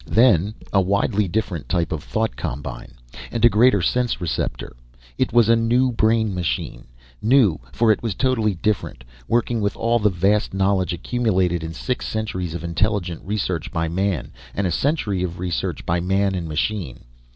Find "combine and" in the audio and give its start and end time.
2.35-3.45